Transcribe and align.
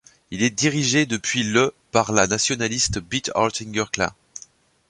Il 0.31 0.41
est 0.41 0.49
dirigé 0.49 1.05
depuis 1.05 1.43
le 1.43 1.75
par 1.91 2.11
la 2.11 2.25
nationaliste 2.25 2.97
Beate 2.97 3.29
Hartinger-Klein. 3.35 4.09